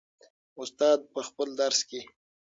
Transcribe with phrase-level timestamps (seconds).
[0.61, 2.01] استاد په خپل درس کې.